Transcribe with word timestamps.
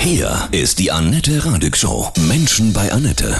Hier 0.00 0.48
ist 0.50 0.78
die 0.78 0.90
Annette 0.90 1.44
Radig 1.44 1.76
Show. 1.76 2.10
Menschen 2.26 2.72
bei 2.72 2.90
Annette. 2.90 3.38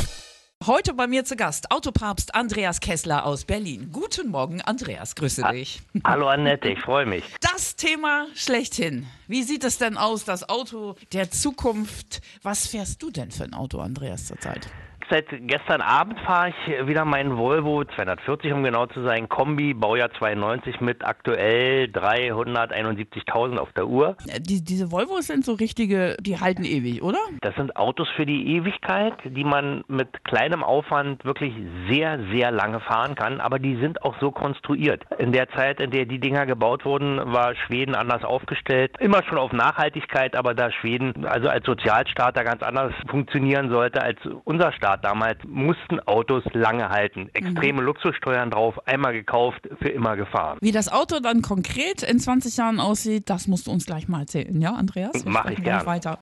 Heute 0.67 0.93
bei 0.93 1.07
mir 1.07 1.25
zu 1.25 1.35
Gast 1.35 1.71
Autopapst 1.71 2.35
Andreas 2.35 2.81
Kessler 2.81 3.25
aus 3.25 3.47
Berlin. 3.47 3.89
Guten 3.91 4.29
Morgen, 4.29 4.61
Andreas. 4.61 5.15
Grüße 5.15 5.43
dich. 5.53 5.81
Hallo 6.05 6.29
Annette, 6.29 6.69
ich 6.69 6.79
freue 6.79 7.07
mich. 7.07 7.25
Das 7.41 7.77
Thema 7.77 8.27
schlechthin. 8.35 9.07
Wie 9.27 9.43
sieht 9.43 9.65
es 9.65 9.79
denn 9.79 9.97
aus, 9.97 10.27
das 10.27 10.51
Auto 10.51 10.97
der 11.15 11.31
Zukunft? 11.31 12.21
Was 12.43 12.67
fährst 12.67 13.03
du 13.03 13.11
denn 13.11 13.31
für 13.31 13.45
ein 13.45 13.55
Auto, 13.55 13.81
Andreas, 13.81 14.27
zurzeit? 14.27 14.69
Seit 15.11 15.27
gestern 15.49 15.81
Abend 15.81 16.21
fahre 16.21 16.51
ich 16.51 16.87
wieder 16.87 17.05
meinen 17.05 17.37
Volvo 17.37 17.83
240, 17.85 18.53
um 18.53 18.63
genau 18.63 18.87
zu 18.87 19.03
sein, 19.03 19.29
Kombi, 19.29 19.75
Baujahr 19.75 20.13
92 20.13 20.81
mit 20.81 21.05
aktuell 21.05 21.87
371.000 21.87 23.57
auf 23.57 23.73
der 23.73 23.89
Uhr. 23.89 24.17
Die, 24.39 24.63
diese 24.63 24.93
Volvos 24.93 25.27
sind 25.27 25.45
so 25.45 25.55
richtige, 25.55 26.17
die 26.21 26.39
halten 26.39 26.63
ewig, 26.63 27.03
oder? 27.03 27.19
Das 27.41 27.57
sind 27.57 27.75
Autos 27.75 28.09
für 28.15 28.25
die 28.25 28.55
Ewigkeit, 28.55 29.15
die 29.25 29.43
man 29.43 29.83
mit 29.89 30.23
kleinem 30.23 30.63
Aufwand 30.63 31.25
wirklich 31.25 31.55
sehr, 31.89 32.21
sehr 32.31 32.53
lange 32.53 32.79
fahren 32.79 33.17
kann, 33.17 33.41
aber 33.41 33.59
die 33.59 33.75
sind 33.81 34.05
auch 34.05 34.15
so 34.21 34.31
konstruiert. 34.31 35.03
In 35.19 35.33
der 35.33 35.49
Zeit, 35.51 35.81
in 35.81 35.91
der 35.91 36.07
die 36.07 36.21
Dinger 36.21 36.47
gebaut 36.47 36.85
wurden, 36.85 37.17
war 37.33 37.57
Schweden 37.57 37.97
anders 37.97 38.23
aufgestellt. 38.23 38.95
Immer 39.01 39.25
schon 39.25 39.39
auf 39.39 39.53
Nachhaltigkeit, 39.53 40.37
aber 40.37 40.55
da 40.55 40.71
Schweden 40.71 41.27
also 41.27 41.49
als 41.49 41.67
Sozialstaat 41.67 42.37
da 42.37 42.45
ganz 42.45 42.63
anders 42.63 42.93
funktionieren 43.09 43.71
sollte 43.71 44.01
als 44.03 44.19
unser 44.45 44.71
Staat 44.71 45.00
damals 45.01 45.39
mussten 45.47 46.01
Autos 46.01 46.45
lange 46.53 46.89
halten. 46.89 47.29
Extreme 47.33 47.81
mhm. 47.81 47.87
Luxussteuern 47.87 48.51
drauf, 48.51 48.87
einmal 48.87 49.13
gekauft, 49.13 49.69
für 49.81 49.89
immer 49.89 50.17
gefahren. 50.17 50.59
Wie 50.61 50.73
das 50.73 50.91
Auto 50.91 51.21
dann 51.21 51.43
konkret 51.43 52.03
in 52.03 52.19
20 52.19 52.57
Jahren 52.57 52.81
aussieht, 52.81 53.31
das 53.31 53.47
musst 53.47 53.67
du 53.67 53.71
uns 53.71 53.87
gleich 53.87 54.09
mal 54.09 54.21
erzählen, 54.21 54.61
ja, 54.61 54.75
Andreas? 54.75 55.25
Wir 55.25 55.31
Mach 55.31 55.47
ich 55.51 55.63
gerne. 55.63 55.87
weiter. 55.87 56.19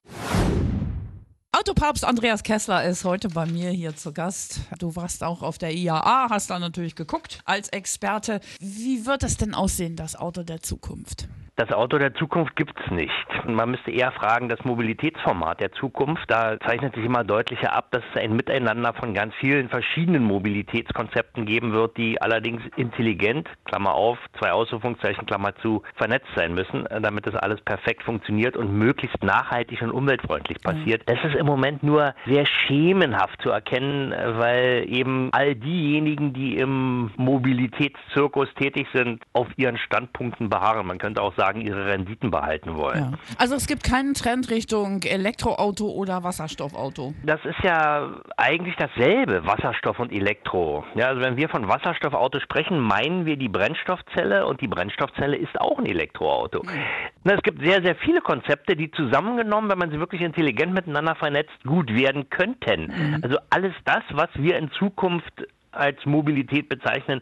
Autopapst 1.59 2.05
Andreas 2.05 2.43
Kessler 2.43 2.85
ist 2.85 3.03
heute 3.03 3.27
bei 3.27 3.45
mir 3.45 3.69
hier 3.71 3.93
zu 3.93 4.13
Gast. 4.13 4.61
Du 4.79 4.95
warst 4.95 5.25
auch 5.25 5.41
auf 5.41 5.57
der 5.57 5.73
IAA, 5.73 6.29
hast 6.29 6.49
da 6.49 6.57
natürlich 6.57 6.95
geguckt 6.95 7.41
als 7.43 7.67
Experte. 7.67 8.39
Wie 8.61 9.05
wird 9.05 9.23
es 9.23 9.35
denn 9.35 9.53
aussehen, 9.53 9.97
das 9.97 10.15
Auto 10.15 10.43
der 10.43 10.61
Zukunft? 10.61 11.27
Das 11.59 11.73
Auto 11.73 11.97
der 11.97 12.13
Zukunft 12.13 12.55
gibt 12.55 12.73
es 12.79 12.89
nicht. 12.89 13.11
Man 13.45 13.71
müsste 13.71 13.91
eher 13.91 14.13
fragen, 14.13 14.47
das 14.47 14.63
Mobilitätsformat 14.63 15.59
der 15.59 15.73
Zukunft, 15.73 16.23
da 16.29 16.57
zeichnet 16.61 16.95
sich 16.95 17.03
immer 17.03 17.25
deutlicher 17.25 17.73
ab, 17.73 17.91
dass 17.91 18.01
es 18.13 18.21
ein 18.21 18.33
Miteinander 18.33 18.93
von 18.93 19.13
ganz 19.13 19.33
vielen 19.41 19.67
verschiedenen 19.67 20.23
Mobilitätskonzepten 20.23 21.45
geben 21.45 21.73
wird, 21.73 21.97
die 21.97 22.21
allerdings 22.21 22.61
intelligent, 22.77 23.49
Klammer 23.65 23.93
auf, 23.93 24.17
zwei 24.39 24.53
Ausrufungszeichen, 24.53 25.25
Klammer 25.25 25.53
zu, 25.57 25.83
vernetzt 25.95 26.29
sein 26.33 26.53
müssen, 26.53 26.85
damit 27.01 27.27
das 27.27 27.35
alles 27.35 27.59
perfekt 27.59 28.03
funktioniert 28.03 28.55
und 28.55 28.71
möglichst 28.71 29.21
nachhaltig 29.21 29.81
und 29.81 29.91
umweltfreundlich 29.91 30.61
passiert. 30.61 31.03
Das 31.07 31.17
ist 31.25 31.35
im 31.35 31.48
Moment 31.49 31.83
nur 31.83 32.13
sehr 32.25 32.45
schemenhaft 32.45 33.41
zu 33.41 33.49
erkennen, 33.49 34.11
weil 34.11 34.85
eben 34.87 35.29
all 35.31 35.55
diejenigen, 35.55 36.33
die 36.33 36.57
im 36.57 37.11
Mobilitätszirkus 37.17 38.47
tätig 38.55 38.87
sind, 38.93 39.23
auf 39.33 39.47
ihren 39.57 39.77
Standpunkten 39.77 40.49
beharren. 40.49 40.87
Man 40.87 40.97
könnte 40.97 41.21
auch 41.21 41.35
sagen, 41.35 41.61
ihre 41.61 41.85
Renditen 41.85 42.31
behalten 42.31 42.75
wollen. 42.75 43.11
Ja. 43.11 43.17
Also 43.37 43.55
es 43.55 43.67
gibt 43.67 43.83
keinen 43.83 44.13
Trend 44.13 44.49
Richtung 44.49 45.03
Elektroauto 45.03 45.89
oder 45.89 46.23
Wasserstoffauto. 46.23 47.13
Das 47.23 47.43
ist 47.45 47.59
ja 47.63 48.09
eigentlich 48.37 48.75
dasselbe, 48.77 49.45
Wasserstoff 49.45 49.99
und 49.99 50.11
Elektro. 50.11 50.83
Ja, 50.95 51.07
also 51.07 51.21
wenn 51.21 51.37
wir 51.37 51.49
von 51.49 51.67
Wasserstoffauto 51.67 52.39
sprechen, 52.39 52.79
meinen 52.79 53.25
wir 53.25 53.37
die 53.37 53.49
Brennstoffzelle 53.49 54.45
und 54.45 54.61
die 54.61 54.67
Brennstoffzelle 54.67 55.35
ist 55.35 55.59
auch 55.59 55.77
ein 55.79 55.85
Elektroauto. 55.85 56.63
Mhm. 56.63 57.31
Es 57.31 57.41
gibt 57.43 57.63
sehr, 57.63 57.81
sehr 57.81 57.95
viele 57.95 58.21
Konzepte, 58.21 58.75
die 58.75 58.91
zusammengenommen, 58.91 59.69
wenn 59.69 59.77
man 59.77 59.91
sie 59.91 59.99
wirklich 59.99 60.21
intelligent 60.21 60.73
miteinander 60.73 61.15
vernetzt, 61.15 61.38
gut 61.63 61.93
werden 61.93 62.29
könnten. 62.29 62.87
Mhm. 62.87 63.19
Also 63.21 63.37
alles 63.49 63.73
das, 63.85 64.03
was 64.11 64.29
wir 64.35 64.57
in 64.57 64.71
Zukunft 64.71 65.33
als 65.71 66.03
Mobilität 66.05 66.67
bezeichnen, 66.67 67.21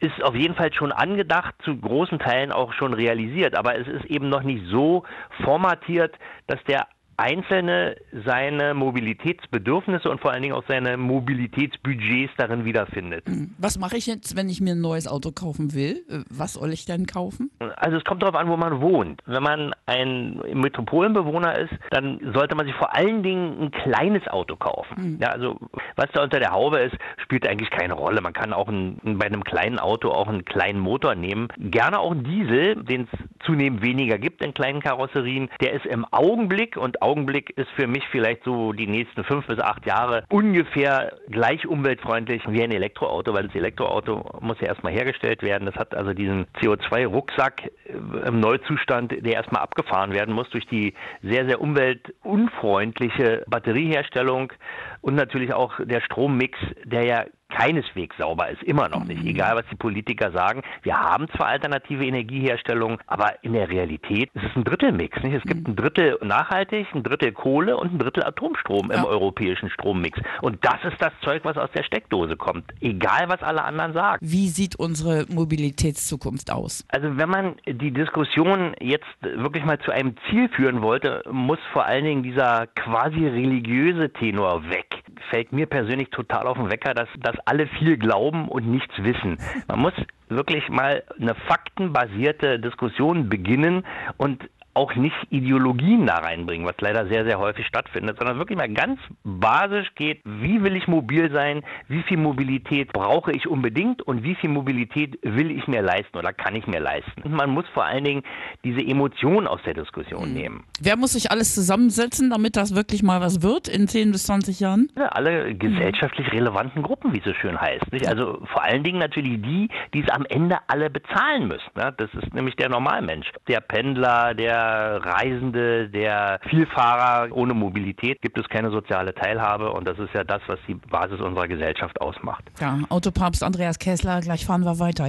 ist 0.00 0.22
auf 0.22 0.34
jeden 0.34 0.54
Fall 0.54 0.72
schon 0.72 0.92
angedacht, 0.92 1.54
zu 1.64 1.76
großen 1.76 2.18
Teilen 2.18 2.52
auch 2.52 2.72
schon 2.74 2.92
realisiert. 2.92 3.56
Aber 3.56 3.78
es 3.78 3.88
ist 3.88 4.04
eben 4.06 4.28
noch 4.28 4.42
nicht 4.42 4.64
so 4.66 5.04
formatiert, 5.42 6.14
dass 6.46 6.62
der 6.64 6.86
Einzelne 7.18 7.96
seine 8.24 8.74
Mobilitätsbedürfnisse 8.74 10.08
und 10.08 10.20
vor 10.20 10.30
allen 10.30 10.42
Dingen 10.42 10.54
auch 10.54 10.64
seine 10.68 10.96
Mobilitätsbudgets 10.96 12.32
darin 12.36 12.64
wiederfindet. 12.64 13.24
Was 13.58 13.78
mache 13.78 13.96
ich 13.96 14.06
jetzt, 14.06 14.36
wenn 14.36 14.48
ich 14.48 14.60
mir 14.60 14.72
ein 14.72 14.80
neues 14.80 15.08
Auto 15.08 15.32
kaufen 15.32 15.74
will? 15.74 16.04
Was 16.30 16.54
soll 16.54 16.72
ich 16.72 16.84
denn 16.84 17.06
kaufen? 17.06 17.50
Also 17.76 17.96
es 17.96 18.04
kommt 18.04 18.22
darauf 18.22 18.36
an, 18.36 18.48
wo 18.48 18.56
man 18.56 18.80
wohnt. 18.80 19.20
Wenn 19.26 19.42
man 19.42 19.74
ein 19.86 20.40
Metropolenbewohner 20.52 21.58
ist, 21.58 21.72
dann 21.90 22.20
sollte 22.34 22.54
man 22.54 22.66
sich 22.66 22.74
vor 22.76 22.94
allen 22.94 23.22
Dingen 23.22 23.62
ein 23.62 23.70
kleines 23.72 24.26
Auto 24.28 24.56
kaufen. 24.56 25.14
Mhm. 25.14 25.18
Ja, 25.20 25.30
also 25.30 25.58
was 25.96 26.06
da 26.12 26.22
unter 26.22 26.38
der 26.38 26.52
Haube 26.52 26.78
ist, 26.78 26.96
spielt 27.22 27.46
eigentlich 27.48 27.70
keine 27.70 27.94
Rolle. 27.94 28.20
Man 28.20 28.32
kann 28.32 28.52
auch 28.52 28.68
ein, 28.68 29.00
bei 29.18 29.26
einem 29.26 29.42
kleinen 29.42 29.78
Auto 29.78 30.10
auch 30.10 30.28
einen 30.28 30.44
kleinen 30.44 30.78
Motor 30.78 31.14
nehmen. 31.14 31.48
Gerne 31.58 31.98
auch 31.98 32.12
einen 32.12 32.24
Diesel, 32.24 32.76
den 32.84 33.08
es 33.12 33.18
zunehmend 33.44 33.82
weniger 33.82 34.18
gibt 34.18 34.44
in 34.44 34.54
kleinen 34.54 34.80
Karosserien. 34.80 35.48
Der 35.60 35.72
ist 35.72 35.86
im 35.86 36.04
Augenblick 36.12 36.76
und 36.76 37.02
Augenblick 37.08 37.56
ist 37.56 37.70
für 37.70 37.86
mich 37.86 38.04
vielleicht 38.10 38.44
so 38.44 38.72
die 38.72 38.86
nächsten 38.86 39.24
fünf 39.24 39.46
bis 39.46 39.58
acht 39.58 39.86
Jahre 39.86 40.24
ungefähr 40.28 41.16
gleich 41.28 41.66
umweltfreundlich 41.66 42.42
wie 42.48 42.62
ein 42.62 42.70
Elektroauto, 42.70 43.32
weil 43.32 43.44
das 43.44 43.54
Elektroauto 43.54 44.38
muss 44.40 44.60
ja 44.60 44.66
erstmal 44.66 44.92
hergestellt 44.92 45.42
werden. 45.42 45.64
Das 45.64 45.76
hat 45.76 45.94
also 45.94 46.12
diesen 46.12 46.44
CO2-Rucksack 46.60 47.62
äh, 47.64 48.28
im 48.28 48.40
Neuzustand, 48.40 49.12
der 49.12 49.32
erstmal 49.32 49.62
abgefahren 49.62 50.12
werden 50.12 50.34
muss 50.34 50.50
durch 50.50 50.66
die 50.66 50.92
sehr, 51.22 51.46
sehr 51.46 51.62
umweltunfreundliche 51.62 53.44
Batterieherstellung 53.48 54.52
und 55.00 55.14
natürlich 55.14 55.54
auch 55.54 55.80
der 55.82 56.02
Strommix, 56.02 56.58
der 56.84 57.04
ja 57.04 57.24
keineswegs 57.48 58.16
sauber 58.18 58.48
ist, 58.48 58.62
immer 58.62 58.88
noch 58.88 59.04
nicht, 59.04 59.22
mhm. 59.22 59.28
egal 59.28 59.56
was 59.56 59.64
die 59.70 59.76
Politiker 59.76 60.30
sagen. 60.32 60.62
Wir 60.82 60.98
haben 60.98 61.28
zwar 61.36 61.46
alternative 61.46 62.04
Energieherstellung, 62.04 62.98
aber 63.06 63.42
in 63.42 63.54
der 63.54 63.68
Realität 63.68 64.30
ist 64.34 64.44
es 64.44 64.56
ein 64.56 64.64
Drittelmix. 64.64 65.22
Nicht? 65.22 65.36
Es 65.36 65.42
gibt 65.42 65.66
mhm. 65.66 65.72
ein 65.72 65.76
Drittel 65.76 66.18
nachhaltig, 66.22 66.86
ein 66.94 67.02
Drittel 67.02 67.32
Kohle 67.32 67.76
und 67.76 67.94
ein 67.94 67.98
Drittel 67.98 68.24
Atomstrom 68.24 68.90
im 68.90 69.04
europäischen 69.04 69.70
Strommix. 69.70 70.18
Und 70.42 70.64
das 70.64 70.84
ist 70.84 71.00
das 71.00 71.12
Zeug, 71.22 71.44
was 71.44 71.56
aus 71.56 71.70
der 71.72 71.82
Steckdose 71.82 72.36
kommt, 72.36 72.64
egal 72.80 73.28
was 73.28 73.42
alle 73.42 73.64
anderen 73.64 73.92
sagen. 73.92 74.18
Wie 74.20 74.48
sieht 74.48 74.76
unsere 74.76 75.26
Mobilitätszukunft 75.28 76.50
aus? 76.50 76.84
Also 76.88 77.16
wenn 77.16 77.28
man 77.28 77.56
die 77.66 77.92
Diskussion 77.92 78.74
jetzt 78.80 79.06
wirklich 79.20 79.64
mal 79.64 79.78
zu 79.80 79.90
einem 79.90 80.14
Ziel 80.28 80.48
führen 80.50 80.82
wollte, 80.82 81.22
muss 81.30 81.58
vor 81.72 81.86
allen 81.86 82.04
Dingen 82.04 82.22
dieser 82.22 82.66
quasi 82.68 83.26
religiöse 83.26 84.12
Tenor 84.12 84.68
weg 84.68 84.97
fällt 85.30 85.52
mir 85.52 85.66
persönlich 85.66 86.10
total 86.10 86.46
auf 86.46 86.56
den 86.56 86.70
Wecker, 86.70 86.94
dass, 86.94 87.08
dass 87.20 87.36
alle 87.44 87.66
viel 87.66 87.96
glauben 87.96 88.48
und 88.48 88.66
nichts 88.66 88.94
wissen. 88.98 89.38
Man 89.68 89.80
muss 89.80 89.92
wirklich 90.28 90.68
mal 90.68 91.02
eine 91.20 91.34
faktenbasierte 91.34 92.58
Diskussion 92.58 93.28
beginnen 93.28 93.84
und 94.16 94.48
auch 94.78 94.94
nicht 94.94 95.16
Ideologien 95.30 96.06
da 96.06 96.18
reinbringen, 96.18 96.64
was 96.64 96.76
leider 96.78 97.08
sehr, 97.08 97.24
sehr 97.24 97.40
häufig 97.40 97.66
stattfindet, 97.66 98.16
sondern 98.18 98.38
wirklich 98.38 98.56
mal 98.56 98.68
ganz 98.68 99.00
basisch 99.24 99.88
geht, 99.96 100.20
wie 100.24 100.62
will 100.62 100.76
ich 100.76 100.86
mobil 100.86 101.32
sein, 101.32 101.62
wie 101.88 102.04
viel 102.04 102.16
Mobilität 102.16 102.92
brauche 102.92 103.32
ich 103.32 103.48
unbedingt 103.48 104.02
und 104.02 104.22
wie 104.22 104.36
viel 104.36 104.50
Mobilität 104.50 105.18
will 105.22 105.50
ich 105.50 105.66
mir 105.66 105.82
leisten 105.82 106.16
oder 106.16 106.32
kann 106.32 106.54
ich 106.54 106.68
mir 106.68 106.78
leisten. 106.78 107.22
Und 107.22 107.32
man 107.32 107.50
muss 107.50 107.64
vor 107.74 107.86
allen 107.86 108.04
Dingen 108.04 108.22
diese 108.62 108.80
Emotionen 108.80 109.48
aus 109.48 109.60
der 109.66 109.74
Diskussion 109.74 110.28
mhm. 110.28 110.34
nehmen. 110.34 110.64
Wer 110.80 110.96
muss 110.96 111.14
sich 111.14 111.32
alles 111.32 111.56
zusammensetzen, 111.56 112.30
damit 112.30 112.56
das 112.56 112.76
wirklich 112.76 113.02
mal 113.02 113.20
was 113.20 113.42
wird 113.42 113.66
in 113.66 113.88
10 113.88 114.12
bis 114.12 114.24
20 114.26 114.60
Jahren? 114.60 114.92
Ja, 114.96 115.06
alle 115.06 115.56
gesellschaftlich 115.56 116.30
relevanten 116.32 116.84
Gruppen, 116.84 117.12
wie 117.12 117.18
es 117.18 117.24
so 117.24 117.34
schön 117.34 117.60
heißt. 117.60 117.90
Nicht? 117.90 118.06
Also 118.06 118.40
vor 118.52 118.62
allen 118.62 118.84
Dingen 118.84 119.00
natürlich 119.00 119.42
die, 119.42 119.68
die 119.92 120.04
es 120.04 120.10
am 120.10 120.24
Ende 120.26 120.58
alle 120.68 120.88
bezahlen 120.88 121.48
müssen. 121.48 121.70
Ne? 121.74 121.92
Das 121.96 122.10
ist 122.14 122.32
nämlich 122.32 122.54
der 122.54 122.68
Normalmensch. 122.68 123.32
Der 123.48 123.60
Pendler, 123.60 124.34
der 124.34 124.67
Reisende, 124.68 125.88
der 125.88 126.40
Vielfahrer. 126.48 127.34
Ohne 127.34 127.54
Mobilität 127.54 128.20
gibt 128.22 128.38
es 128.38 128.48
keine 128.48 128.70
soziale 128.70 129.14
Teilhabe 129.14 129.72
und 129.72 129.86
das 129.86 129.98
ist 129.98 130.14
ja 130.14 130.24
das, 130.24 130.42
was 130.46 130.58
die 130.66 130.74
Basis 130.74 131.20
unserer 131.20 131.48
Gesellschaft 131.48 132.00
ausmacht. 132.00 132.44
Ja, 132.60 132.78
Autopapst 132.88 133.42
Andreas 133.42 133.78
Kessler, 133.78 134.20
gleich 134.20 134.46
fahren 134.46 134.64
wir 134.64 134.78
weiter. 134.78 135.08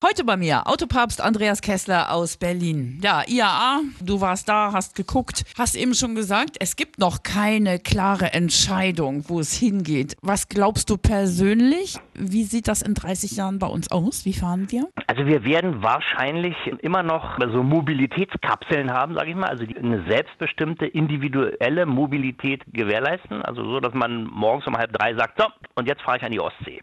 Heute 0.00 0.22
bei 0.22 0.36
mir 0.36 0.64
Autopapst 0.68 1.20
Andreas 1.20 1.60
Kessler 1.60 2.12
aus 2.12 2.36
Berlin. 2.36 3.00
Ja, 3.02 3.24
IAA, 3.26 3.80
du 4.00 4.20
warst 4.20 4.48
da, 4.48 4.70
hast 4.72 4.94
geguckt, 4.94 5.44
hast 5.58 5.74
eben 5.74 5.92
schon 5.92 6.14
gesagt, 6.14 6.56
es 6.60 6.76
gibt 6.76 7.00
noch 7.00 7.24
keine 7.24 7.80
klare 7.80 8.32
Entscheidung, 8.32 9.24
wo 9.26 9.40
es 9.40 9.52
hingeht. 9.54 10.14
Was 10.22 10.48
glaubst 10.48 10.90
du 10.90 10.98
persönlich? 10.98 11.98
Wie 12.18 12.44
sieht 12.44 12.68
das 12.68 12.82
in 12.82 12.94
30 12.94 13.36
Jahren 13.36 13.58
bei 13.58 13.66
uns 13.66 13.90
aus? 13.90 14.24
Wie 14.24 14.32
fahren 14.32 14.66
wir? 14.70 14.88
Also 15.06 15.26
wir 15.26 15.44
werden 15.44 15.82
wahrscheinlich 15.82 16.54
immer 16.80 17.02
noch 17.02 17.38
so 17.52 17.62
Mobilitätskapseln 17.62 18.92
haben, 18.92 19.14
sage 19.14 19.30
ich 19.30 19.36
mal, 19.36 19.48
also 19.48 19.64
eine 19.64 20.04
selbstbestimmte 20.08 20.86
individuelle 20.86 21.86
Mobilität 21.86 22.62
gewährleisten, 22.72 23.42
also 23.42 23.64
so, 23.64 23.80
dass 23.80 23.94
man 23.94 24.24
morgens 24.24 24.66
um 24.66 24.76
halb 24.76 24.92
drei 24.92 25.14
sagt, 25.14 25.40
so, 25.40 25.46
und 25.74 25.88
jetzt 25.88 26.02
fahre 26.02 26.18
ich 26.18 26.22
an 26.24 26.32
die 26.32 26.40
Ostsee. 26.40 26.80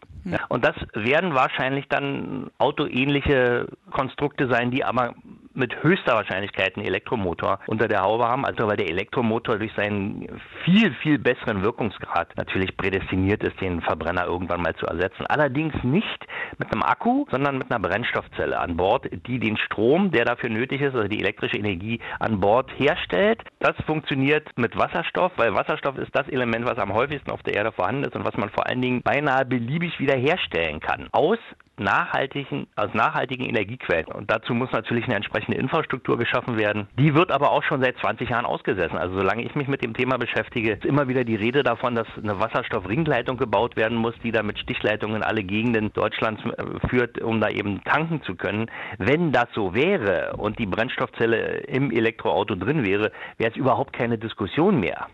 Und 0.48 0.64
das 0.64 0.74
werden 0.94 1.34
wahrscheinlich 1.34 1.86
dann 1.88 2.50
autoähnliche 2.58 3.68
Konstrukte 3.92 4.48
sein, 4.48 4.72
die 4.72 4.84
aber 4.84 5.14
mit 5.56 5.82
höchster 5.82 6.14
Wahrscheinlichkeit 6.14 6.76
einen 6.76 6.86
Elektromotor 6.86 7.58
unter 7.66 7.88
der 7.88 8.02
Haube 8.02 8.24
haben, 8.24 8.44
also 8.44 8.66
weil 8.66 8.76
der 8.76 8.88
Elektromotor 8.88 9.58
durch 9.58 9.72
seinen 9.74 10.40
viel, 10.64 10.92
viel 11.02 11.18
besseren 11.18 11.62
Wirkungsgrad 11.62 12.36
natürlich 12.36 12.76
prädestiniert 12.76 13.42
ist, 13.42 13.60
den 13.60 13.80
Verbrenner 13.80 14.26
irgendwann 14.26 14.62
mal 14.62 14.74
zu 14.76 14.86
ersetzen. 14.86 15.26
Allerdings 15.26 15.74
nicht 15.82 16.26
mit 16.58 16.70
einem 16.72 16.82
Akku, 16.82 17.26
sondern 17.30 17.58
mit 17.58 17.70
einer 17.70 17.80
Brennstoffzelle 17.80 18.58
an 18.58 18.76
Bord, 18.76 19.08
die 19.26 19.38
den 19.38 19.56
Strom, 19.56 20.10
der 20.10 20.24
dafür 20.24 20.50
nötig 20.50 20.80
ist, 20.80 20.94
also 20.94 21.08
die 21.08 21.20
elektrische 21.20 21.56
Energie 21.56 22.00
an 22.20 22.40
Bord 22.40 22.70
herstellt. 22.78 23.42
Das 23.60 23.74
funktioniert 23.86 24.48
mit 24.56 24.76
Wasserstoff, 24.76 25.32
weil 25.36 25.54
Wasserstoff 25.54 25.96
ist 25.98 26.14
das 26.14 26.28
Element, 26.28 26.66
was 26.66 26.78
am 26.78 26.92
häufigsten 26.92 27.30
auf 27.30 27.42
der 27.42 27.54
Erde 27.54 27.72
vorhanden 27.72 28.04
ist 28.04 28.14
und 28.14 28.24
was 28.24 28.36
man 28.36 28.50
vor 28.50 28.66
allen 28.66 28.82
Dingen 28.82 29.02
beinahe 29.02 29.44
beliebig 29.44 29.98
wiederherstellen 29.98 30.80
kann. 30.80 31.08
Aus 31.12 31.38
nachhaltigen, 31.78 32.66
aus 32.76 32.92
nachhaltigen 32.94 33.46
Energiequellen. 33.46 34.06
Und 34.06 34.30
dazu 34.30 34.54
muss 34.54 34.72
natürlich 34.72 35.04
eine 35.04 35.16
entsprechende 35.16 35.45
Infrastruktur 35.54 36.18
geschaffen 36.18 36.58
werden. 36.58 36.88
Die 36.98 37.14
wird 37.14 37.30
aber 37.30 37.52
auch 37.52 37.62
schon 37.62 37.82
seit 37.82 37.96
20 37.98 38.30
Jahren 38.30 38.46
ausgesessen. 38.46 38.98
Also 38.98 39.16
solange 39.16 39.42
ich 39.42 39.54
mich 39.54 39.68
mit 39.68 39.82
dem 39.82 39.94
Thema 39.94 40.18
beschäftige, 40.18 40.72
ist 40.72 40.84
immer 40.84 41.08
wieder 41.08 41.24
die 41.24 41.36
Rede 41.36 41.62
davon, 41.62 41.94
dass 41.94 42.06
eine 42.16 42.40
Wasserstoffringleitung 42.40 43.36
gebaut 43.36 43.76
werden 43.76 43.96
muss, 43.96 44.14
die 44.22 44.32
dann 44.32 44.46
mit 44.46 44.58
Stichleitungen 44.58 45.16
in 45.16 45.22
alle 45.22 45.42
Gegenden 45.42 45.92
Deutschlands 45.92 46.42
äh, 46.44 46.88
führt, 46.88 47.20
um 47.20 47.40
da 47.40 47.48
eben 47.48 47.82
tanken 47.84 48.22
zu 48.22 48.34
können. 48.34 48.70
Wenn 48.98 49.32
das 49.32 49.46
so 49.54 49.74
wäre 49.74 50.34
und 50.36 50.58
die 50.58 50.66
Brennstoffzelle 50.66 51.58
im 51.66 51.90
Elektroauto 51.90 52.54
drin 52.54 52.84
wäre, 52.84 53.12
wäre 53.38 53.50
es 53.50 53.56
überhaupt 53.56 53.92
keine 53.92 54.18
Diskussion 54.18 54.80
mehr. 54.80 55.06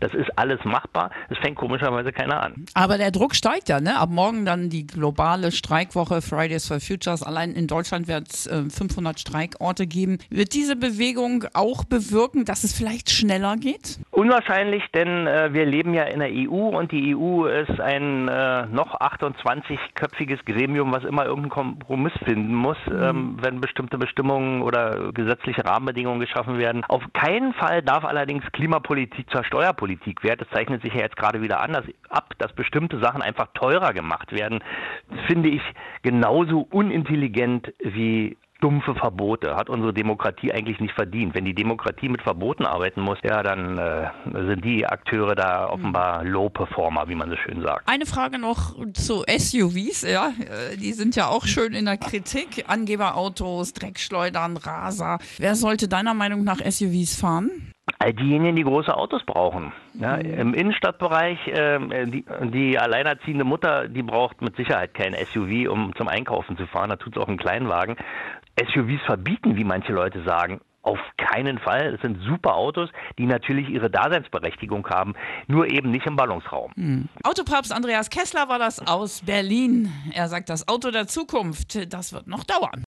Das 0.00 0.14
ist 0.14 0.30
alles 0.36 0.60
machbar. 0.64 1.10
Es 1.28 1.38
fängt 1.38 1.56
komischerweise 1.56 2.12
keiner 2.12 2.40
an. 2.42 2.66
Aber 2.74 2.98
der 2.98 3.10
Druck 3.10 3.34
steigt 3.34 3.68
ja, 3.68 3.80
ne? 3.80 3.98
Ab 3.98 4.10
morgen 4.10 4.44
dann 4.44 4.70
die 4.70 4.86
globale 4.86 5.50
Streikwoche 5.50 6.22
Fridays 6.22 6.68
for 6.68 6.80
Futures. 6.80 7.22
Allein 7.22 7.52
in 7.52 7.66
Deutschland 7.66 8.06
wird 8.06 8.28
es 8.30 8.46
äh, 8.46 8.68
500 8.70 9.18
Streikorte 9.18 9.86
geben. 9.86 10.18
Wird 10.30 10.54
diese 10.54 10.76
Bewegung 10.76 11.44
auch 11.54 11.84
bewirken, 11.84 12.44
dass 12.44 12.64
es 12.64 12.72
vielleicht 12.72 13.10
schneller 13.10 13.56
geht? 13.56 13.98
Unwahrscheinlich, 14.18 14.82
denn 14.94 15.28
äh, 15.28 15.52
wir 15.52 15.64
leben 15.64 15.94
ja 15.94 16.02
in 16.02 16.18
der 16.18 16.30
EU 16.32 16.76
und 16.76 16.90
die 16.90 17.14
EU 17.14 17.46
ist 17.46 17.80
ein 17.80 18.26
äh, 18.26 18.66
noch 18.66 18.98
28-köpfiges 18.98 20.44
Gremium, 20.44 20.90
was 20.90 21.04
immer 21.04 21.24
irgendeinen 21.24 21.50
Kompromiss 21.50 22.12
finden 22.24 22.52
muss, 22.52 22.78
mhm. 22.86 23.00
ähm, 23.00 23.36
wenn 23.40 23.60
bestimmte 23.60 23.96
Bestimmungen 23.96 24.62
oder 24.62 25.12
gesetzliche 25.12 25.64
Rahmenbedingungen 25.64 26.18
geschaffen 26.18 26.58
werden. 26.58 26.82
Auf 26.88 27.04
keinen 27.12 27.54
Fall 27.54 27.80
darf 27.82 28.04
allerdings 28.04 28.44
Klimapolitik 28.50 29.30
zur 29.30 29.44
Steuerpolitik 29.44 30.24
wird. 30.24 30.42
Es 30.42 30.50
zeichnet 30.50 30.82
sich 30.82 30.94
ja 30.94 31.02
jetzt 31.02 31.16
gerade 31.16 31.40
wieder 31.40 31.60
anders 31.60 31.84
ab, 32.08 32.34
dass 32.38 32.52
bestimmte 32.54 32.98
Sachen 32.98 33.22
einfach 33.22 33.46
teurer 33.54 33.92
gemacht 33.92 34.32
werden. 34.32 34.64
Das 35.10 35.20
finde 35.28 35.48
ich 35.50 35.62
genauso 36.02 36.66
unintelligent 36.72 37.72
wie 37.78 38.36
dumpfe 38.60 38.94
Verbote. 38.94 39.56
Hat 39.56 39.70
unsere 39.70 39.92
Demokratie 39.94 40.52
eigentlich 40.52 40.80
nicht 40.80 40.94
verdient. 40.94 41.34
Wenn 41.34 41.44
die 41.44 41.54
Demokratie 41.54 42.08
mit 42.08 42.22
Verboten 42.22 42.64
arbeiten 42.64 43.00
muss, 43.00 43.18
ja, 43.22 43.42
dann 43.42 43.78
äh, 43.78 44.10
sind 44.32 44.64
die 44.64 44.86
Akteure 44.86 45.34
da 45.34 45.68
offenbar 45.68 46.24
Low-Performer, 46.24 47.08
wie 47.08 47.14
man 47.14 47.30
so 47.30 47.36
schön 47.36 47.62
sagt. 47.62 47.88
Eine 47.88 48.06
Frage 48.06 48.38
noch 48.38 48.74
zu 48.94 49.24
SUVs, 49.28 50.02
ja. 50.02 50.32
Die 50.76 50.92
sind 50.92 51.16
ja 51.16 51.28
auch 51.28 51.46
schön 51.46 51.72
in 51.72 51.84
der 51.84 51.96
Kritik. 51.96 52.64
Angeberautos, 52.68 53.72
Dreckschleudern, 53.72 54.56
Raser. 54.56 55.18
Wer 55.38 55.54
sollte 55.54 55.88
deiner 55.88 56.14
Meinung 56.14 56.44
nach 56.44 56.58
SUVs 56.58 57.18
fahren? 57.18 57.50
all 57.98 58.12
diejenigen, 58.12 58.56
die 58.56 58.64
große 58.64 58.94
Autos 58.94 59.22
brauchen. 59.24 59.72
Ja, 59.94 60.16
mhm. 60.16 60.38
Im 60.38 60.54
Innenstadtbereich, 60.54 61.48
äh, 61.48 62.06
die, 62.06 62.24
die, 62.52 62.78
alleinerziehende 62.78 63.44
Mutter, 63.44 63.88
die 63.88 64.02
braucht 64.02 64.40
mit 64.42 64.56
Sicherheit 64.56 64.94
kein 64.94 65.14
SUV, 65.14 65.70
um 65.70 65.94
zum 65.96 66.08
Einkaufen 66.08 66.56
zu 66.56 66.66
fahren. 66.66 66.90
Da 66.90 66.96
tut 66.96 67.16
es 67.16 67.22
auch 67.22 67.28
einen 67.28 67.38
Kleinwagen. 67.38 67.96
SUVs 68.58 69.02
verbieten, 69.06 69.56
wie 69.56 69.64
manche 69.64 69.92
Leute 69.92 70.22
sagen, 70.24 70.60
auf 70.82 70.98
keinen 71.16 71.58
Fall. 71.58 71.94
Es 71.94 72.00
sind 72.00 72.18
super 72.22 72.54
Autos, 72.54 72.88
die 73.18 73.26
natürlich 73.26 73.68
ihre 73.68 73.90
Daseinsberechtigung 73.90 74.88
haben, 74.88 75.14
nur 75.46 75.70
eben 75.70 75.90
nicht 75.90 76.06
im 76.06 76.16
Ballungsraum. 76.16 76.72
Mhm. 76.76 77.08
Autopapst 77.24 77.72
Andreas 77.72 78.10
Kessler 78.10 78.48
war 78.48 78.58
das 78.58 78.86
aus 78.86 79.22
Berlin. 79.22 79.92
Er 80.14 80.28
sagt, 80.28 80.48
das 80.48 80.66
Auto 80.66 80.90
der 80.90 81.06
Zukunft, 81.06 81.92
das 81.92 82.12
wird 82.12 82.26
noch 82.26 82.44
dauern. 82.44 82.86